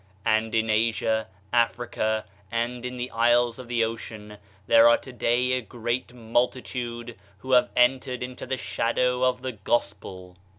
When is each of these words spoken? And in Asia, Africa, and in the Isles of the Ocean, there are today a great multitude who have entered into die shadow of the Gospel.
And 0.25 0.55
in 0.55 0.67
Asia, 0.71 1.27
Africa, 1.53 2.25
and 2.51 2.83
in 2.85 2.97
the 2.97 3.11
Isles 3.11 3.59
of 3.59 3.67
the 3.67 3.83
Ocean, 3.85 4.39
there 4.65 4.89
are 4.89 4.97
today 4.97 5.51
a 5.53 5.61
great 5.61 6.11
multitude 6.11 7.15
who 7.37 7.51
have 7.51 7.69
entered 7.75 8.23
into 8.23 8.47
die 8.47 8.55
shadow 8.55 9.21
of 9.23 9.43
the 9.43 9.51
Gospel. 9.51 10.37